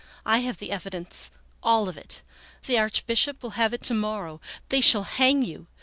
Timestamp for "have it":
3.51-3.83